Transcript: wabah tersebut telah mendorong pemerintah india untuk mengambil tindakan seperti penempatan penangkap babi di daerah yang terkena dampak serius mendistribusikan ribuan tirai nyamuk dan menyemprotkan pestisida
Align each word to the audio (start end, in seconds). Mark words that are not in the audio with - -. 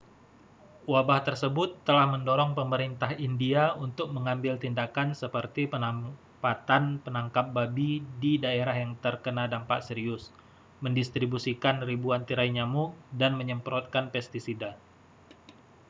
wabah 0.93 1.19
tersebut 1.27 1.69
telah 1.87 2.05
mendorong 2.13 2.51
pemerintah 2.59 3.11
india 3.27 3.63
untuk 3.85 4.07
mengambil 4.15 4.53
tindakan 4.63 5.09
seperti 5.21 5.63
penempatan 5.73 6.83
penangkap 7.05 7.45
babi 7.57 7.91
di 8.21 8.33
daerah 8.45 8.73
yang 8.83 8.93
terkena 9.03 9.43
dampak 9.53 9.79
serius 9.87 10.23
mendistribusikan 10.83 11.75
ribuan 11.89 12.21
tirai 12.27 12.49
nyamuk 12.57 12.89
dan 13.19 13.31
menyemprotkan 13.39 14.05
pestisida 14.13 14.71